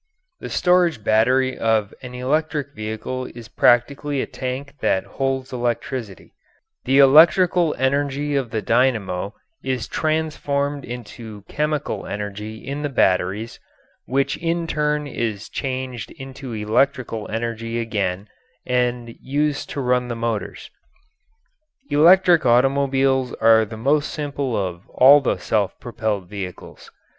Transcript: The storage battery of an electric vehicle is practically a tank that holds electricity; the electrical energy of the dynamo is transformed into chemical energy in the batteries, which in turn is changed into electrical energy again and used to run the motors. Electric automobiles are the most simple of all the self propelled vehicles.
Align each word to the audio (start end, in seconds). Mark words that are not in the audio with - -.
The 0.39 0.49
storage 0.49 1.03
battery 1.03 1.55
of 1.55 1.93
an 2.01 2.15
electric 2.15 2.73
vehicle 2.73 3.25
is 3.35 3.47
practically 3.47 4.19
a 4.19 4.25
tank 4.25 4.73
that 4.79 5.05
holds 5.05 5.53
electricity; 5.53 6.33
the 6.85 6.97
electrical 6.97 7.75
energy 7.77 8.35
of 8.35 8.49
the 8.49 8.63
dynamo 8.63 9.35
is 9.63 9.87
transformed 9.87 10.83
into 10.85 11.43
chemical 11.47 12.07
energy 12.07 12.65
in 12.65 12.81
the 12.81 12.89
batteries, 12.89 13.59
which 14.07 14.37
in 14.37 14.65
turn 14.65 15.05
is 15.05 15.47
changed 15.49 16.09
into 16.17 16.51
electrical 16.53 17.29
energy 17.29 17.79
again 17.79 18.27
and 18.65 19.09
used 19.21 19.69
to 19.69 19.81
run 19.81 20.07
the 20.07 20.15
motors. 20.15 20.71
Electric 21.91 22.43
automobiles 22.43 23.33
are 23.33 23.65
the 23.65 23.77
most 23.77 24.09
simple 24.11 24.57
of 24.57 24.89
all 24.89 25.21
the 25.21 25.37
self 25.37 25.79
propelled 25.79 26.27
vehicles. 26.27 26.89